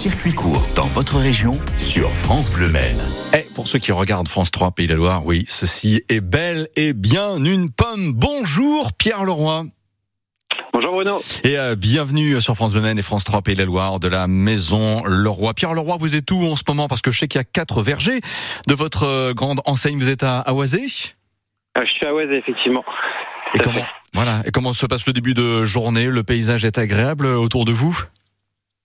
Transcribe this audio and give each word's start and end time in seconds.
circuit 0.00 0.32
court 0.32 0.66
dans 0.74 0.86
votre 0.86 1.18
région 1.18 1.58
sur 1.76 2.08
France 2.10 2.54
Bleu 2.54 2.70
Maine. 2.70 2.96
Et 3.34 3.44
pour 3.54 3.68
ceux 3.68 3.78
qui 3.78 3.92
regardent 3.92 4.28
France 4.28 4.50
3 4.50 4.70
Pays 4.70 4.86
de 4.86 4.94
la 4.94 4.96
Loire, 4.96 5.26
oui, 5.26 5.44
ceci 5.46 6.02
est 6.08 6.22
belle 6.22 6.68
et 6.74 6.94
bien 6.94 7.36
une 7.36 7.70
pomme. 7.70 8.12
Bonjour 8.14 8.94
Pierre 8.94 9.24
Leroy. 9.26 9.66
Bonjour 10.72 10.92
Bruno. 10.94 11.20
Et 11.44 11.58
euh, 11.58 11.76
bienvenue 11.76 12.40
sur 12.40 12.54
France 12.54 12.72
Bleu 12.72 12.80
Maine 12.80 12.98
et 12.98 13.02
France 13.02 13.24
3 13.24 13.42
Pays 13.42 13.52
de 13.52 13.58
la 13.58 13.66
Loire 13.66 14.00
de 14.00 14.08
la 14.08 14.26
Maison 14.26 15.04
Leroy. 15.04 15.52
Pierre 15.52 15.74
Leroy, 15.74 15.98
vous 16.00 16.16
êtes 16.16 16.30
où 16.30 16.46
en 16.46 16.56
ce 16.56 16.62
moment? 16.66 16.88
Parce 16.88 17.02
que 17.02 17.10
je 17.10 17.18
sais 17.18 17.28
qu'il 17.28 17.38
y 17.38 17.42
a 17.42 17.44
quatre 17.44 17.82
vergers 17.82 18.20
de 18.68 18.74
votre 18.74 19.02
euh, 19.02 19.34
grande 19.34 19.60
enseigne. 19.66 19.98
Vous 19.98 20.08
êtes 20.08 20.22
à, 20.24 20.40
à 20.40 20.54
Oisé? 20.54 20.80
Euh, 21.76 21.82
Je 21.84 21.90
suis 21.92 22.06
à 22.06 22.14
Oise, 22.14 22.30
effectivement. 22.32 22.84
Et 23.54 23.58
comment, 23.58 23.80
fait. 23.80 23.86
voilà, 24.14 24.40
et 24.46 24.50
comment 24.50 24.72
se 24.72 24.86
passe 24.86 25.06
le 25.06 25.12
début 25.12 25.34
de 25.34 25.62
journée? 25.64 26.06
Le 26.06 26.22
paysage 26.22 26.64
est 26.64 26.78
agréable 26.78 27.26
autour 27.26 27.66
de 27.66 27.72
vous? 27.72 28.00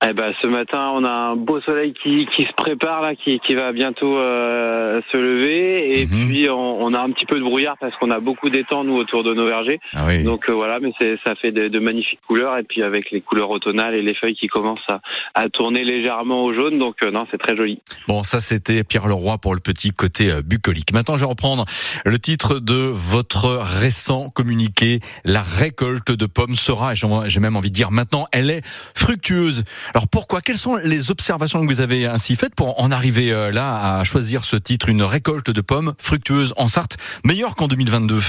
Eh 0.04 0.14
ben, 0.14 0.34
ce 0.42 0.48
matin, 0.48 0.92
on 0.94 1.04
a 1.06 1.10
un 1.10 1.36
beau 1.38 1.62
soleil 1.62 1.94
qui, 1.94 2.28
qui 2.36 2.44
se 2.44 2.52
prépare 2.58 3.02
là, 3.02 3.16
qui, 3.16 3.40
qui 3.40 3.56
va 3.56 3.72
bientôt 3.72 4.18
euh, 4.20 5.00
se 5.12 5.18
lever, 5.18 6.00
et 6.02 6.06
Mhm. 6.06 6.28
puis 6.28 6.50
on, 6.50 6.84
on 6.84 6.94
a 6.94 7.00
un 7.00 7.10
petit 7.12 7.26
peu 7.26 7.40
de 7.40 7.44
brouillard 7.44 7.76
parce 7.80 7.96
qu'on 7.96 8.12
a 8.12 8.20
beaucoup 8.20 8.50
d'étangs 8.50 8.84
nous 8.84 8.96
autour 8.98 9.24
de 9.24 9.34
nos 9.34 9.46
vergers. 9.48 9.80
Ah 9.94 10.04
oui. 10.06 10.22
Donc 10.24 10.50
euh, 10.50 10.54
voilà, 10.54 10.80
mais 10.82 10.92
ça 11.26 11.36
fait 11.36 11.52
de, 11.54 11.70
de 11.70 11.80
magnifiques 11.80 12.20
couleurs, 12.28 12.58
et 12.58 12.64
puis 12.64 12.84
avec 12.84 13.10
les 13.10 13.22
couleurs 13.22 13.50
automnales 13.50 13.96
et 13.96 14.02
les 14.02 14.14
feuilles 14.14 14.36
qui 14.36 14.48
commencent 14.48 14.88
à, 14.90 15.00
à 15.34 15.50
tourner 15.50 15.84
légèrement 15.86 16.44
au 16.44 16.54
jaune, 16.54 16.78
donc 16.78 16.98
euh, 17.02 17.10
non, 17.10 17.26
c'est 17.32 17.40
très 17.40 17.56
joli. 17.56 17.80
Bon, 18.08 18.22
ça 18.22 18.42
c'était 18.42 18.84
Pierre 18.84 19.08
Leroy 19.08 19.38
pour 19.38 19.56
le 19.56 19.62
petit 19.62 19.92
côté 19.92 20.30
euh, 20.30 20.42
bucolique. 20.46 20.92
Maintenant, 20.94 21.16
je 21.16 21.22
vais 21.22 21.30
reprendre 21.30 21.64
le 22.06 22.20
titre 22.20 22.60
de 22.60 22.76
votre 22.92 23.48
récent 23.80 24.30
communiqué. 24.30 25.00
La 25.24 25.42
récolte 25.42 26.12
de 26.12 26.26
pommes 26.26 26.56
sera, 26.56 26.92
et 26.94 26.96
j'ai 26.96 27.40
même 27.40 27.56
envie 27.56 27.70
de 27.70 27.76
dire 27.76 27.92
maintenant, 27.92 28.26
elle 28.34 28.50
est 28.52 28.62
fructueuse. 28.94 29.64
Alors 29.94 30.08
pourquoi 30.12 30.42
Quelles 30.42 30.58
sont 30.58 30.78
les 30.78 31.12
observations 31.12 31.62
que 31.62 31.68
vous 31.68 31.82
avez 31.82 32.06
ainsi 32.06 32.36
faites 32.36 32.56
pour 32.56 32.82
en 32.82 32.92
arriver 32.92 33.32
euh, 33.32 33.52
là 33.52 33.98
à 34.00 34.04
choisir 34.04 34.44
ce 34.44 34.56
titre, 34.56 34.90
une 34.90 35.04
récolte 35.04 35.50
de 35.50 35.62
pommes 35.62 35.94
fructueuses 36.00 36.54
en 36.58 36.68
Sarthe, 36.68 36.98
meilleure 37.24 37.56
qu'en 37.56 37.68
2022 37.68 38.20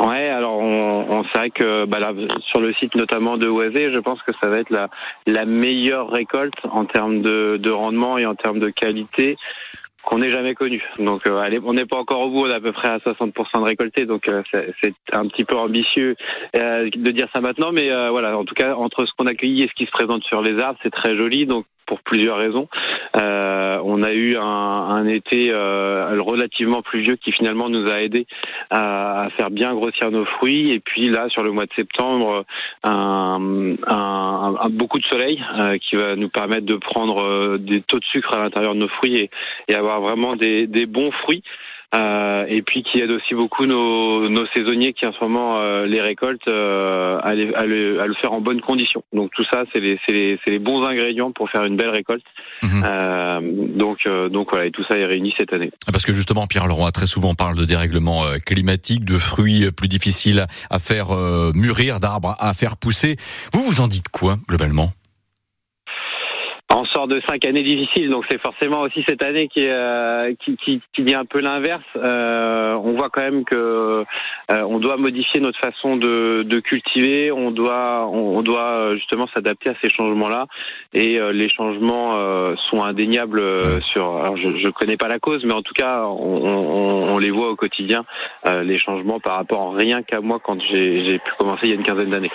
Ouais, 0.00 0.30
alors 0.30 0.58
on, 0.58 1.24
vrai 1.34 1.50
que 1.50 1.84
bah 1.84 1.98
là, 1.98 2.12
sur 2.46 2.60
le 2.60 2.72
site 2.72 2.94
notamment 2.94 3.36
de 3.36 3.48
Oisé, 3.48 3.92
je 3.92 3.98
pense 3.98 4.22
que 4.22 4.32
ça 4.40 4.48
va 4.48 4.58
être 4.58 4.70
la, 5.26 5.44
meilleure 5.44 6.10
récolte 6.10 6.54
en 6.70 6.86
termes 6.86 7.20
de 7.20 7.70
rendement 7.70 8.16
et 8.16 8.24
en 8.24 8.34
termes 8.34 8.60
de 8.60 8.70
qualité 8.70 9.36
qu'on 10.04 10.22
ait 10.22 10.32
jamais 10.32 10.54
connue. 10.54 10.82
Donc 10.98 11.26
euh, 11.26 11.38
allez, 11.38 11.60
on 11.64 11.74
n'est 11.74 11.86
pas 11.86 11.98
encore 11.98 12.20
au 12.20 12.30
bout, 12.30 12.46
on 12.46 12.50
est 12.50 12.54
à 12.54 12.60
peu 12.60 12.72
près 12.72 12.88
à 12.88 12.98
60% 12.98 13.32
de 13.32 13.64
récolté, 13.64 14.06
donc 14.06 14.28
euh, 14.28 14.42
c'est 14.50 14.74
c'est 14.82 14.94
un 15.12 15.26
petit 15.26 15.44
peu 15.44 15.56
ambitieux 15.56 16.16
euh, 16.56 16.88
de 16.94 17.10
dire 17.10 17.28
ça 17.32 17.40
maintenant, 17.40 17.72
mais 17.72 17.90
euh, 17.90 18.10
voilà, 18.10 18.36
en 18.38 18.44
tout 18.44 18.54
cas 18.54 18.74
entre 18.74 19.04
ce 19.04 19.12
qu'on 19.16 19.26
a 19.26 19.34
cueilli 19.34 19.62
et 19.62 19.68
ce 19.68 19.74
qui 19.74 19.86
se 19.86 19.90
présente 19.90 20.24
sur 20.24 20.42
les 20.42 20.58
arbres, 20.60 20.78
c'est 20.82 20.90
très 20.90 21.16
joli, 21.16 21.46
donc 21.46 21.66
pour 21.86 22.00
plusieurs 22.00 22.38
raisons. 22.38 22.68
Euh, 23.20 23.80
on 23.84 24.02
a 24.02 24.12
eu 24.12 24.36
un, 24.36 24.42
un 24.42 25.06
été 25.06 25.50
euh, 25.52 26.20
relativement 26.20 26.82
pluvieux 26.82 27.16
qui 27.16 27.32
finalement 27.32 27.68
nous 27.68 27.90
a 27.90 28.00
aidé 28.02 28.26
à, 28.70 29.28
faire 29.36 29.50
bien 29.50 29.74
grossir 29.74 30.10
nos 30.10 30.24
fruits. 30.24 30.70
Et 30.70 30.80
puis 30.80 31.08
là, 31.08 31.28
sur 31.28 31.42
le 31.42 31.50
mois 31.50 31.66
de 31.66 31.72
septembre, 31.74 32.44
un, 32.84 33.74
un- 33.86 34.68
beaucoup 34.70 34.98
de 34.98 35.04
soleil 35.04 35.42
euh, 35.58 35.78
qui 35.78 35.96
va 35.96 36.14
nous 36.16 36.28
permettre 36.28 36.66
de 36.66 36.76
prendre 36.76 37.56
des 37.58 37.82
taux 37.82 37.98
de 37.98 38.04
sucre 38.04 38.34
à 38.34 38.38
l'intérieur 38.38 38.74
de 38.74 38.80
nos 38.80 38.88
fruits 38.88 39.28
et, 39.68 39.74
avoir 39.74 40.00
vraiment 40.00 40.36
des 40.36 40.66
bons 40.86 41.10
fruits. 41.10 41.42
Euh, 41.98 42.44
et 42.48 42.62
puis 42.62 42.84
qui 42.84 43.00
aide 43.00 43.10
aussi 43.10 43.34
beaucoup 43.34 43.66
nos, 43.66 44.28
nos 44.28 44.46
saisonniers 44.54 44.92
qui 44.92 45.06
en 45.06 45.12
ce 45.12 45.18
moment 45.20 45.58
euh, 45.60 45.86
les 45.86 46.00
récoltent 46.00 46.46
euh, 46.46 47.18
à, 47.20 47.34
les- 47.34 47.52
à 47.54 47.64
le, 47.66 48.00
à 48.00 48.06
le 48.06 48.14
faire 48.14 48.32
en 48.32 48.40
bonnes 48.40 48.60
conditions. 48.60 49.02
Donc 49.12 49.32
tout 49.34 49.42
ça, 49.52 49.64
c'est 49.72 49.80
les, 49.80 49.98
c'est 50.06 50.12
les, 50.14 50.38
c'est 50.44 50.52
les 50.52 50.60
bons 50.60 50.84
ingrédients 50.84 51.32
pour 51.32 51.50
faire 51.50 51.64
une 51.64 51.76
belle 51.76 51.88
récolte. 51.90 52.22
Euh, 52.62 53.40
donc, 53.42 53.98
euh, 54.06 54.28
donc 54.28 54.50
voilà, 54.50 54.66
et 54.66 54.70
tout 54.70 54.84
ça 54.88 54.96
est 54.98 55.04
réuni 55.04 55.34
cette 55.36 55.52
année. 55.52 55.72
Parce 55.90 56.04
que 56.04 56.12
justement, 56.12 56.46
Pierre 56.46 56.68
Leroy 56.68 56.92
très 56.92 57.06
souvent 57.06 57.34
parle 57.34 57.56
de 57.56 57.64
dérèglement 57.64 58.24
euh, 58.24 58.36
climatique, 58.38 59.04
de 59.04 59.18
fruits 59.18 59.72
plus 59.76 59.88
difficiles 59.88 60.46
à 60.70 60.78
faire 60.78 61.08
mûrir, 61.56 61.98
d'arbres 61.98 62.36
à 62.38 62.54
faire 62.54 62.76
pousser. 62.76 63.16
Vous 63.52 63.62
vous 63.62 63.80
en 63.80 63.88
dites 63.88 64.08
quoi 64.10 64.36
globalement? 64.48 64.90
De 67.06 67.20
cinq 67.28 67.46
années 67.46 67.62
difficiles, 67.62 68.10
donc 68.10 68.24
c'est 68.30 68.40
forcément 68.40 68.80
aussi 68.80 69.04
cette 69.08 69.22
année 69.22 69.48
qui, 69.48 69.60
est, 69.60 69.70
euh, 69.70 70.34
qui, 70.40 70.56
qui, 70.56 70.80
qui 70.94 71.02
dit 71.02 71.14
un 71.14 71.24
peu 71.24 71.40
l'inverse. 71.40 71.82
Euh, 71.96 72.74
on 72.74 72.92
voit 72.92 73.10
quand 73.10 73.22
même 73.22 73.44
que 73.44 73.56
euh, 73.56 74.62
on 74.68 74.78
doit 74.78 74.96
modifier 74.96 75.40
notre 75.40 75.58
façon 75.58 75.96
de, 75.96 76.42
de 76.42 76.60
cultiver, 76.60 77.30
on 77.32 77.50
doit, 77.50 78.06
on, 78.06 78.38
on 78.38 78.42
doit 78.42 78.70
euh, 78.70 78.96
justement 78.96 79.26
s'adapter 79.34 79.70
à 79.70 79.74
ces 79.82 79.90
changements-là, 79.90 80.46
et 80.92 81.18
euh, 81.18 81.32
les 81.32 81.48
changements 81.48 82.16
euh, 82.18 82.54
sont 82.70 82.82
indéniables 82.82 83.42
sur. 83.92 84.16
Alors 84.16 84.36
je, 84.36 84.56
je 84.58 84.68
connais 84.70 84.96
pas 84.96 85.08
la 85.08 85.18
cause, 85.18 85.44
mais 85.44 85.54
en 85.54 85.62
tout 85.62 85.74
cas, 85.74 86.04
on, 86.04 86.44
on, 86.44 87.14
on 87.14 87.18
les 87.18 87.30
voit 87.30 87.50
au 87.50 87.56
quotidien, 87.56 88.04
les 88.62 88.78
changements 88.78 89.20
par 89.20 89.36
rapport 89.36 89.74
rien 89.74 90.02
qu'à 90.02 90.20
moi 90.20 90.38
quand 90.42 90.58
j'ai 90.70 91.18
pu 91.18 91.30
commencer 91.38 91.62
il 91.64 91.70
y 91.70 91.72
a 91.72 91.76
une 91.76 91.84
quinzaine 91.84 92.10
d'années. 92.10 92.30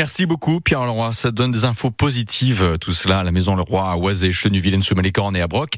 Merci 0.00 0.24
beaucoup 0.24 0.62
Pierre 0.62 0.86
Leroy, 0.86 1.12
ça 1.12 1.30
donne 1.30 1.52
des 1.52 1.66
infos 1.66 1.90
positives 1.90 2.62
euh, 2.62 2.76
tout 2.78 2.94
cela 2.94 3.18
à 3.18 3.22
la 3.22 3.32
Maison 3.32 3.54
Leroy 3.54 3.82
à 3.82 3.98
Oisé, 3.98 4.32
Chenuville, 4.32 4.82
sous 4.82 4.94
Malicorne 4.94 5.36
et 5.36 5.42
à 5.42 5.46
Broc. 5.46 5.74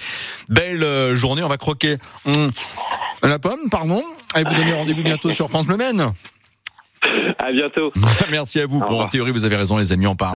Belle 0.48 0.84
euh, 0.84 1.16
journée, 1.16 1.42
on 1.42 1.48
va 1.48 1.56
croquer 1.56 1.96
hum, 2.24 2.52
la 3.24 3.40
pomme, 3.40 3.68
pardon, 3.68 4.00
et 4.38 4.44
vous 4.44 4.54
donnez 4.54 4.74
rendez-vous 4.74 5.02
bientôt 5.02 5.32
sur 5.32 5.48
France 5.50 5.66
Bleu 5.66 5.76
Maine. 5.76 6.12
À 7.40 7.50
bientôt. 7.50 7.92
Merci 8.30 8.60
à 8.60 8.66
vous. 8.66 8.78
En 8.78 9.08
théorie, 9.08 9.32
vous 9.32 9.44
avez 9.44 9.56
raison 9.56 9.76
les 9.76 9.90
amis, 9.90 10.06
on 10.06 10.14
part. 10.14 10.30